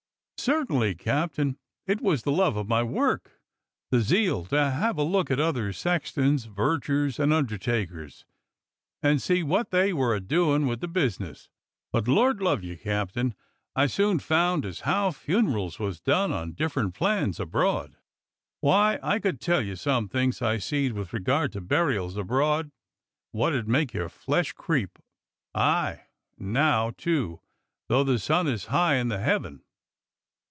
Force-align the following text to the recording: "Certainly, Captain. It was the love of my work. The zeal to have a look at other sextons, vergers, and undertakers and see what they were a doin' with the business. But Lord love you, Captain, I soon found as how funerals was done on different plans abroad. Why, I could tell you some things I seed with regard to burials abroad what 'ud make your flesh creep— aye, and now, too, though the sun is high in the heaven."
"Certainly, 0.43 0.95
Captain. 0.95 1.59
It 1.85 2.01
was 2.01 2.23
the 2.23 2.31
love 2.31 2.55
of 2.57 2.67
my 2.67 2.81
work. 2.81 3.39
The 3.91 3.99
zeal 4.01 4.43
to 4.45 4.71
have 4.71 4.97
a 4.97 5.03
look 5.03 5.29
at 5.29 5.39
other 5.39 5.71
sextons, 5.71 6.45
vergers, 6.45 7.19
and 7.19 7.31
undertakers 7.31 8.25
and 9.03 9.21
see 9.21 9.43
what 9.43 9.69
they 9.69 9.93
were 9.93 10.15
a 10.15 10.19
doin' 10.19 10.65
with 10.65 10.81
the 10.81 10.87
business. 10.87 11.47
But 11.91 12.07
Lord 12.07 12.41
love 12.41 12.63
you, 12.63 12.75
Captain, 12.75 13.35
I 13.75 13.85
soon 13.85 14.17
found 14.17 14.65
as 14.65 14.79
how 14.79 15.11
funerals 15.11 15.77
was 15.77 15.99
done 15.99 16.31
on 16.31 16.53
different 16.53 16.95
plans 16.95 17.39
abroad. 17.39 17.95
Why, 18.61 18.97
I 19.03 19.19
could 19.19 19.41
tell 19.41 19.61
you 19.61 19.75
some 19.75 20.09
things 20.09 20.41
I 20.41 20.57
seed 20.57 20.93
with 20.93 21.13
regard 21.13 21.51
to 21.51 21.61
burials 21.61 22.17
abroad 22.17 22.71
what 23.31 23.53
'ud 23.53 23.67
make 23.67 23.93
your 23.93 24.09
flesh 24.09 24.53
creep— 24.53 24.97
aye, 25.53 26.01
and 26.35 26.51
now, 26.53 26.89
too, 26.97 27.41
though 27.89 28.03
the 28.03 28.17
sun 28.17 28.47
is 28.47 28.65
high 28.73 28.95
in 28.95 29.09
the 29.09 29.19
heaven." 29.19 29.61